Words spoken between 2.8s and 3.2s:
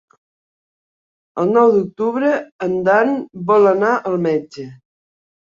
Dan